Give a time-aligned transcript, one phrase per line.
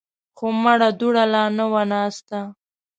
[0.37, 2.39] خو مړه دوړه لا نه وه ناسته.